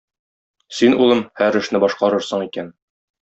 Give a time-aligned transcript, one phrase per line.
[0.77, 2.73] Син, улым, һәр эшне башкарасың икән.